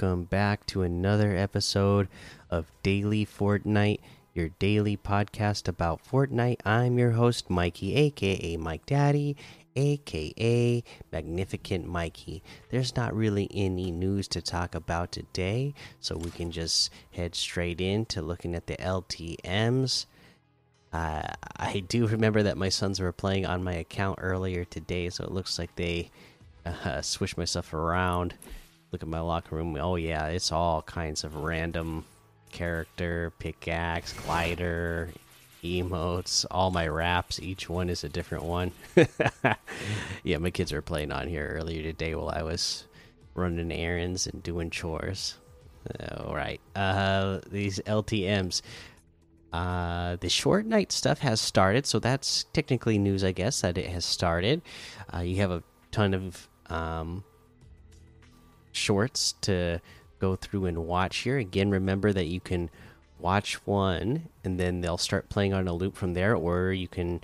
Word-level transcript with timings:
Welcome 0.00 0.26
back 0.26 0.64
to 0.66 0.82
another 0.82 1.36
episode 1.36 2.06
of 2.50 2.70
Daily 2.84 3.26
Fortnite, 3.26 3.98
your 4.32 4.50
daily 4.60 4.96
podcast 4.96 5.66
about 5.66 6.04
Fortnite. 6.08 6.60
I'm 6.64 7.00
your 7.00 7.10
host, 7.10 7.50
Mikey, 7.50 7.96
aka 7.96 8.56
Mike 8.58 8.86
Daddy, 8.86 9.36
aka 9.74 10.84
Magnificent 11.10 11.88
Mikey. 11.88 12.44
There's 12.68 12.94
not 12.94 13.12
really 13.12 13.50
any 13.52 13.90
news 13.90 14.28
to 14.28 14.40
talk 14.40 14.76
about 14.76 15.10
today, 15.10 15.74
so 15.98 16.16
we 16.16 16.30
can 16.30 16.52
just 16.52 16.90
head 17.10 17.34
straight 17.34 17.80
into 17.80 18.22
looking 18.22 18.54
at 18.54 18.68
the 18.68 18.76
LTMs. 18.76 20.06
Uh, 20.92 21.26
I 21.56 21.80
do 21.80 22.06
remember 22.06 22.44
that 22.44 22.56
my 22.56 22.68
sons 22.68 23.00
were 23.00 23.10
playing 23.10 23.46
on 23.46 23.64
my 23.64 23.74
account 23.74 24.20
earlier 24.22 24.64
today, 24.64 25.10
so 25.10 25.24
it 25.24 25.32
looks 25.32 25.58
like 25.58 25.74
they 25.74 26.12
uh, 26.64 27.00
switched 27.02 27.36
my 27.36 27.46
stuff 27.46 27.74
around. 27.74 28.34
Look 28.92 29.02
at 29.02 29.08
my 29.08 29.20
locker 29.20 29.56
room. 29.56 29.76
Oh, 29.78 29.96
yeah, 29.96 30.26
it's 30.28 30.50
all 30.50 30.82
kinds 30.82 31.24
of 31.24 31.36
random 31.36 32.04
character, 32.50 33.32
pickaxe, 33.38 34.12
glider, 34.14 35.10
emotes, 35.62 36.46
all 36.50 36.70
my 36.70 36.88
wraps. 36.88 37.40
Each 37.40 37.68
one 37.68 37.90
is 37.90 38.04
a 38.04 38.08
different 38.08 38.44
one. 38.44 38.72
yeah, 40.22 40.38
my 40.38 40.50
kids 40.50 40.72
were 40.72 40.82
playing 40.82 41.12
on 41.12 41.28
here 41.28 41.46
earlier 41.46 41.82
today 41.82 42.14
while 42.14 42.30
I 42.30 42.42
was 42.42 42.84
running 43.34 43.72
errands 43.72 44.26
and 44.26 44.42
doing 44.42 44.70
chores. 44.70 45.36
All 46.10 46.34
right. 46.34 46.60
Uh, 46.74 47.40
these 47.50 47.80
LTMs. 47.80 48.62
Uh, 49.52 50.16
the 50.16 50.28
Short 50.28 50.66
Nite 50.66 50.92
stuff 50.92 51.20
has 51.20 51.40
started, 51.40 51.86
so 51.86 51.98
that's 51.98 52.44
technically 52.52 52.98
news, 52.98 53.24
I 53.24 53.32
guess, 53.32 53.62
that 53.62 53.78
it 53.78 53.86
has 53.86 54.04
started. 54.04 54.60
Uh, 55.12 55.20
you 55.20 55.36
have 55.36 55.50
a 55.50 55.62
ton 55.90 56.12
of 56.12 56.48
um, 56.66 57.24
shorts 58.78 59.34
to 59.42 59.80
go 60.18 60.36
through 60.36 60.66
and 60.66 60.86
watch 60.86 61.18
here. 61.18 61.38
Again, 61.38 61.70
remember 61.70 62.12
that 62.12 62.26
you 62.26 62.40
can 62.40 62.70
watch 63.18 63.54
one 63.66 64.28
and 64.44 64.58
then 64.58 64.80
they'll 64.80 64.98
start 64.98 65.28
playing 65.28 65.52
on 65.52 65.68
a 65.68 65.72
loop 65.72 65.96
from 65.96 66.14
there, 66.14 66.34
or 66.34 66.72
you 66.72 66.88
can, 66.88 67.20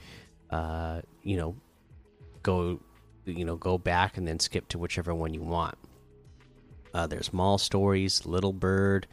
uh, 0.50 1.00
you 1.22 1.36
know, 1.36 1.56
go, 2.42 2.80
you 3.24 3.44
know, 3.44 3.56
go 3.56 3.78
back 3.78 4.16
and 4.16 4.26
then 4.26 4.38
skip 4.38 4.68
to 4.68 4.78
whichever 4.78 5.14
one 5.14 5.32
you 5.32 5.42
want. 5.42 5.76
Uh, 6.92 7.06
there's 7.06 7.32
Mall 7.32 7.58
Stories, 7.58 8.24
Little 8.26 8.52
Bird, 8.52 9.06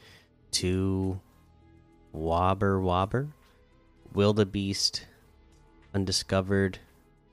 two 0.52 1.20
Wobber 2.14 2.80
Wobber, 2.82 3.30
Wildebeest, 4.14 5.06
Undiscovered, 5.94 6.80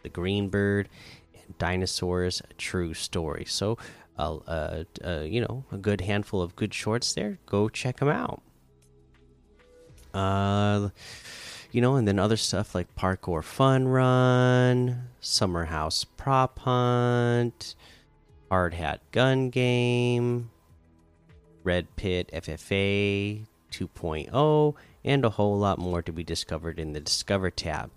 The 0.03 0.09
Green 0.09 0.48
Bird, 0.48 0.89
and 1.34 1.59
Dinosaurs: 1.59 2.41
A 2.50 2.55
True 2.55 2.95
Story. 2.95 3.45
So, 3.45 3.77
uh, 4.19 4.84
you 5.22 5.41
know, 5.41 5.64
a 5.72 5.77
good 5.77 6.00
handful 6.00 6.42
of 6.42 6.56
good 6.56 6.74
shorts 6.74 7.12
there. 7.14 7.38
Go 7.47 7.69
check 7.69 7.98
them 7.98 8.08
out. 8.08 8.42
Uh, 10.12 10.91
you 11.70 11.80
know, 11.80 11.97
and 11.97 12.08
then 12.08 12.19
other 12.19 12.36
stuff 12.36 12.75
like 12.75 12.94
Parkour 12.97 13.44
Fun 13.44 13.88
Run, 13.88 15.10
Summer 15.20 15.66
House 15.66 16.05
Prop 16.05 16.58
Hunt, 16.60 17.75
Hard 18.50 18.75
Hat 18.75 19.00
Gun 19.12 19.50
Game, 19.50 20.50
Red 21.62 21.94
Pit 21.97 22.30
FFA, 22.32 23.44
2.0 23.70 24.75
and 25.04 25.25
a 25.25 25.31
whole 25.31 25.59
lot 25.59 25.78
more 25.78 26.03
to 26.03 26.12
be 26.12 26.25
discovered 26.25 26.78
in 26.78 26.93
the 26.93 27.00
Discover 27.00 27.50
tab. 27.50 27.91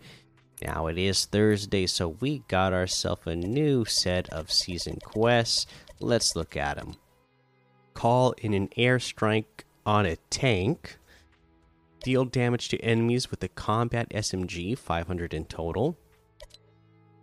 Now 0.63 0.87
it 0.87 0.97
is 0.97 1.25
Thursday, 1.25 1.87
so 1.87 2.09
we 2.19 2.43
got 2.47 2.71
ourselves 2.71 3.25
a 3.25 3.35
new 3.35 3.83
set 3.85 4.29
of 4.29 4.51
season 4.51 4.99
quests. 5.03 5.65
Let's 5.99 6.35
look 6.35 6.55
at 6.55 6.77
them. 6.77 6.95
Call 7.93 8.33
in 8.33 8.53
an 8.53 8.69
airstrike 8.77 9.63
on 9.85 10.05
a 10.05 10.17
tank. 10.29 10.97
Deal 12.03 12.25
damage 12.25 12.69
to 12.69 12.79
enemies 12.79 13.31
with 13.31 13.43
a 13.43 13.47
combat 13.47 14.09
SMG, 14.09 14.77
500 14.77 15.33
in 15.33 15.45
total. 15.45 15.97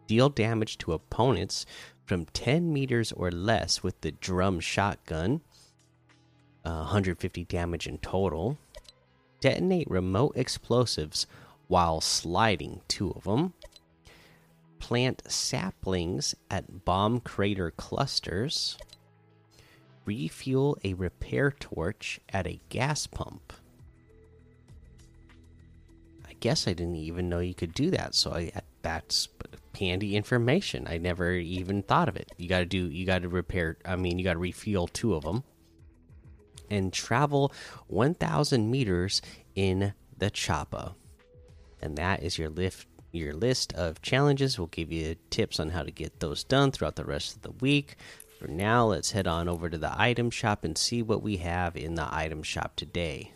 Deal 0.09 0.28
damage 0.28 0.78
to 0.78 0.93
opponents 0.93 1.65
from 2.06 2.25
10 2.26 2.72
meters 2.72 3.12
or 3.12 3.31
less 3.31 3.82
with 3.82 4.00
the 4.00 4.12
drum 4.12 4.59
shotgun, 4.59 5.43
uh, 6.65 6.87
150 6.87 7.44
damage 7.44 7.87
in 7.87 7.99
total. 7.99 8.59
Detonate 9.41 9.88
remote 9.88 10.32
explosives 10.34 11.26
while 11.69 12.01
sliding, 12.01 12.81
two 12.89 13.12
of 13.12 13.25
them. 13.25 13.55
Plant 14.79 15.23
saplings 15.31 16.34
at 16.51 16.84
bomb 16.84 17.21
crater 17.21 17.71
clusters. 17.71 18.77
Refuel 20.05 20.79
a 20.83 20.95
repair 20.95 21.51
torch 21.51 22.21
at 22.31 22.47
a 22.47 22.61
gas 22.71 23.06
pump. 23.06 23.53
I 26.27 26.33
guess 26.41 26.67
I 26.67 26.73
didn't 26.73 26.97
even 26.97 27.29
know 27.29 27.41
you 27.41 27.55
could 27.55 27.75
do 27.75 27.91
that, 27.91 28.15
so 28.15 28.33
I, 28.33 28.53
that's 28.83 29.29
handy 29.79 30.17
information. 30.17 30.87
I 30.89 30.99
never 30.99 31.33
even 31.33 31.83
thought 31.83 32.09
of 32.09 32.17
it. 32.17 32.33
You 32.37 32.49
got 32.49 32.61
to 32.61 32.67
do, 32.67 32.89
you 32.89 33.06
got 33.06 33.23
to 33.23 33.29
repair. 33.29 33.77
I 33.85 33.97
mean, 33.97 34.19
you 34.19 34.25
got 34.25 34.35
to 34.35 34.39
refuel 34.39 34.89
two 34.89 35.15
of 35.15 35.25
them 35.25 35.45
and 36.71 36.93
travel 36.93 37.53
1,000 37.87 38.71
meters 38.71 39.23
in 39.55 39.95
the 40.17 40.31
Choppa. 40.31 40.95
And 41.81 41.97
that 41.97 42.22
is 42.22 42.39
your 42.39 42.49
lift 42.49 42.87
your 43.12 43.33
list 43.33 43.72
of 43.72 44.03
challenges. 44.03 44.59
We'll 44.59 44.69
give 44.69 44.93
you 44.93 45.16
tips 45.31 45.59
on 45.59 45.71
how 45.71 45.83
to 45.83 45.91
get 45.91 46.21
those 46.21 46.44
done 46.44 46.72
throughout 46.72 46.97
the 46.97 47.05
rest 47.05 47.37
of 47.37 47.43
the 47.43 47.53
week. 47.53 47.97
For 48.39 48.47
now, 48.47 48.87
let's 48.87 49.12
head 49.12 49.27
on 49.27 49.49
over 49.49 49.69
to 49.69 49.78
the 49.78 49.93
item 50.00 50.31
shop 50.31 50.65
and 50.65 50.77
see 50.77 51.03
what 51.03 51.22
we 51.22 51.38
have 51.38 51.77
in 51.77 51.94
the 51.94 52.06
item 52.15 52.43
shop 52.43 52.77
today. 52.77 53.33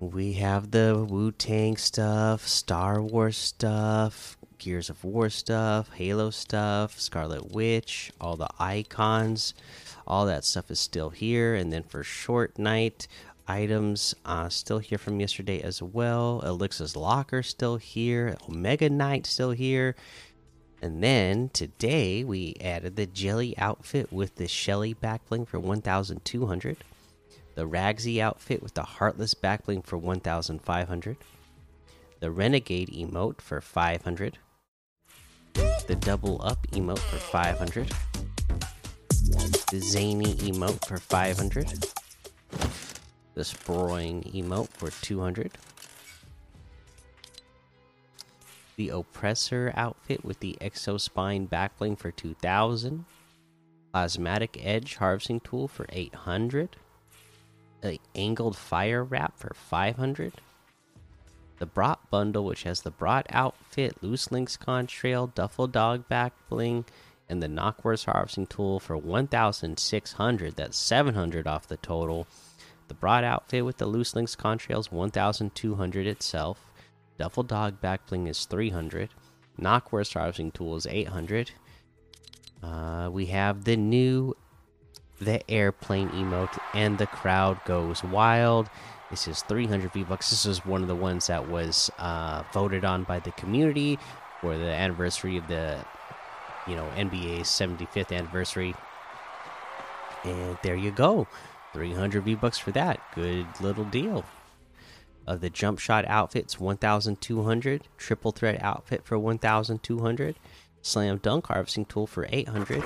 We 0.00 0.34
have 0.34 0.72
the 0.72 1.06
Wu 1.08 1.32
Tang 1.32 1.76
stuff, 1.76 2.46
Star 2.46 3.00
Wars 3.00 3.36
stuff, 3.36 4.36
Gears 4.58 4.90
of 4.90 5.04
War 5.04 5.30
stuff, 5.30 5.90
Halo 5.94 6.30
stuff, 6.30 7.00
Scarlet 7.00 7.52
Witch, 7.52 8.12
all 8.20 8.36
the 8.36 8.50
icons, 8.58 9.54
all 10.06 10.26
that 10.26 10.44
stuff 10.44 10.70
is 10.70 10.80
still 10.80 11.10
here. 11.10 11.54
And 11.54 11.72
then 11.72 11.82
for 11.82 12.02
Short 12.02 12.58
Nite 12.58 13.06
items, 13.48 14.14
uh, 14.24 14.48
still 14.48 14.78
here 14.78 14.98
from 14.98 15.20
yesterday 15.20 15.60
as 15.60 15.82
well. 15.82 16.42
Elixir's 16.44 16.96
Locker 16.96 17.42
still 17.42 17.76
here. 17.76 18.36
Omega 18.48 18.88
Knight 18.90 19.26
still 19.26 19.52
here. 19.52 19.94
And 20.82 21.02
then 21.02 21.50
today 21.52 22.22
we 22.24 22.56
added 22.60 22.96
the 22.96 23.06
Jelly 23.06 23.56
outfit 23.58 24.12
with 24.12 24.36
the 24.36 24.46
Shelly 24.46 24.94
backbling 24.94 25.48
for 25.48 25.58
1,200. 25.58 26.76
The 27.54 27.66
Ragsy 27.66 28.20
outfit 28.20 28.62
with 28.62 28.74
the 28.74 28.82
Heartless 28.82 29.34
backbling 29.34 29.84
for 29.84 29.96
1,500. 29.96 31.16
The 32.20 32.30
Renegade 32.30 32.90
emote 32.90 33.40
for 33.40 33.60
500 33.60 34.38
the 35.86 35.96
double 35.96 36.40
up 36.44 36.66
emote 36.72 36.98
for 36.98 37.16
500 37.16 37.88
the 39.70 39.80
zany 39.80 40.34
emote 40.34 40.84
for 40.84 40.98
500 40.98 41.84
the 43.36 43.42
sproing 43.42 44.24
emote 44.34 44.68
for 44.70 44.90
200 44.90 45.52
the 48.76 48.88
oppressor 48.88 49.72
outfit 49.76 50.24
with 50.24 50.40
the 50.40 50.56
exospine 50.60 51.48
backbling 51.48 51.96
for 51.96 52.10
2000 52.10 53.04
plasmatic 53.94 54.58
edge 54.64 54.96
harvesting 54.96 55.38
tool 55.38 55.68
for 55.68 55.86
800 55.90 56.76
the 57.82 58.00
angled 58.14 58.56
fire 58.56 59.04
wrap 59.04 59.38
for 59.38 59.54
500 59.54 60.32
the 61.58 61.66
Brat 61.66 61.98
bundle, 62.10 62.44
which 62.44 62.64
has 62.64 62.82
the 62.82 62.90
Brat 62.90 63.26
outfit, 63.30 64.02
loose 64.02 64.30
links 64.30 64.58
contrail, 64.58 65.34
duffel 65.34 65.66
dog 65.66 66.06
back 66.06 66.34
bling, 66.50 66.84
and 67.28 67.42
the 67.42 67.48
Knockwurst 67.48 68.04
harvesting 68.04 68.46
tool 68.46 68.78
for 68.78 68.96
1,600. 68.96 70.56
That's 70.56 70.76
700 70.76 71.46
off 71.46 71.66
the 71.66 71.78
total. 71.78 72.26
The 72.88 72.94
Brat 72.94 73.24
outfit 73.24 73.64
with 73.64 73.78
the 73.78 73.86
loose 73.86 74.14
links 74.14 74.36
contrails 74.36 74.92
1,200 74.92 76.06
itself. 76.06 76.72
Duffel 77.18 77.42
dog 77.42 77.80
back 77.80 78.06
bling 78.06 78.26
is 78.26 78.44
300. 78.44 79.10
Knockwurst 79.60 80.14
harvesting 80.14 80.52
tool 80.52 80.76
is 80.76 80.86
800. 80.86 81.50
Uh, 82.62 83.08
we 83.12 83.26
have 83.26 83.64
the 83.64 83.76
new 83.76 84.34
the 85.18 85.50
airplane 85.50 86.10
emote 86.10 86.58
and 86.74 86.98
the 86.98 87.06
crowd 87.06 87.58
goes 87.64 88.04
wild 88.04 88.68
this 89.10 89.28
is 89.28 89.42
300 89.42 89.92
V 89.92 90.02
bucks. 90.02 90.30
This 90.30 90.46
is 90.46 90.66
one 90.66 90.82
of 90.82 90.88
the 90.88 90.96
ones 90.96 91.28
that 91.28 91.48
was 91.48 91.90
uh, 91.98 92.42
voted 92.52 92.84
on 92.84 93.04
by 93.04 93.20
the 93.20 93.30
community 93.32 93.98
for 94.40 94.56
the 94.58 94.66
anniversary 94.66 95.36
of 95.36 95.46
the, 95.46 95.84
you 96.66 96.74
know, 96.74 96.88
NBA's 96.96 97.48
75th 97.48 98.16
anniversary. 98.16 98.74
And 100.24 100.58
there 100.62 100.74
you 100.74 100.90
go, 100.90 101.28
300 101.76 102.24
V 102.24 102.34
bucks 102.34 102.56
for 102.56 102.70
that. 102.72 102.98
Good 103.14 103.46
little 103.60 103.84
deal. 103.84 104.24
Of 105.26 105.34
uh, 105.34 105.36
the 105.36 105.50
jump 105.50 105.78
shot 105.78 106.06
outfits, 106.06 106.58
1,200. 106.58 107.82
Triple 107.98 108.32
threat 108.32 108.62
outfit 108.62 109.04
for 109.04 109.18
1,200. 109.18 110.36
Slam 110.80 111.18
dunk 111.18 111.48
harvesting 111.48 111.84
tool 111.84 112.06
for 112.06 112.26
800. 112.30 112.82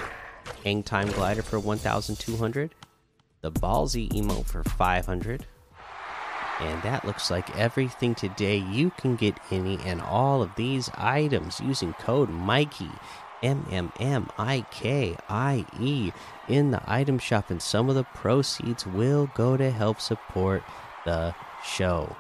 Hang 0.65 0.83
Time 0.83 1.09
Glider 1.09 1.43
for 1.43 1.61
1200, 1.61 2.75
the 3.41 3.53
Ballsy 3.53 4.11
emote 4.11 4.47
for 4.47 4.65
500. 4.65 5.47
And 6.61 6.83
that 6.83 7.05
looks 7.05 7.31
like 7.31 7.57
everything 7.57 8.15
today. 8.15 8.57
You 8.57 8.91
can 8.91 9.17
get 9.17 9.39
any 9.51 9.79
and 9.85 10.01
all 10.01 10.43
of 10.43 10.55
these 10.57 10.91
items 10.95 11.61
using 11.61 11.93
code 11.95 12.29
Mikey, 12.29 12.91
M 13.43 13.67
M 13.71 13.93
M 13.99 14.31
I 14.39 14.65
K 14.71 15.17
I 15.29 15.65
E, 15.79 16.13
in 16.49 16.71
the 16.71 16.83
item 16.87 17.19
shop, 17.19 17.51
and 17.51 17.61
some 17.61 17.89
of 17.89 17.95
the 17.95 18.05
proceeds 18.05 18.87
will 18.87 19.31
go 19.35 19.57
to 19.57 19.71
help 19.71 20.01
support 20.01 20.63
the 21.05 21.35
show. 21.65 22.17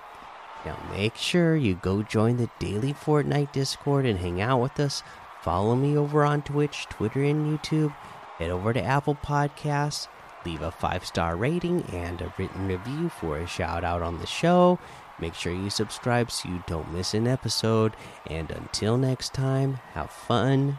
Now, 0.64 0.78
make 0.90 1.16
sure 1.16 1.56
you 1.56 1.74
go 1.74 2.02
join 2.02 2.36
the 2.36 2.50
daily 2.58 2.92
Fortnite 2.92 3.52
Discord 3.52 4.04
and 4.06 4.18
hang 4.18 4.40
out 4.40 4.60
with 4.60 4.78
us. 4.78 5.02
Follow 5.42 5.74
me 5.74 5.96
over 5.96 6.24
on 6.24 6.42
Twitch, 6.42 6.86
Twitter, 6.90 7.22
and 7.22 7.58
YouTube. 7.58 7.94
Head 8.38 8.50
over 8.50 8.72
to 8.72 8.82
Apple 8.82 9.14
Podcasts 9.14 10.08
leave 10.44 10.62
a 10.62 10.70
five 10.70 11.04
star 11.04 11.36
rating 11.36 11.82
and 11.92 12.20
a 12.20 12.32
written 12.38 12.68
review 12.68 13.08
for 13.08 13.38
a 13.38 13.46
shout 13.46 13.84
out 13.84 14.02
on 14.02 14.18
the 14.18 14.26
show. 14.26 14.78
Make 15.18 15.34
sure 15.34 15.52
you 15.52 15.70
subscribe 15.70 16.30
so 16.30 16.48
you 16.48 16.62
don't 16.66 16.92
miss 16.92 17.12
an 17.12 17.26
episode. 17.26 17.94
And 18.26 18.50
until 18.50 18.96
next 18.96 19.34
time, 19.34 19.74
have 19.92 20.10
fun, 20.10 20.78